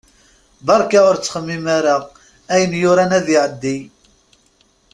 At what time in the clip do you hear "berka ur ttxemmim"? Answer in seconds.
0.65-1.65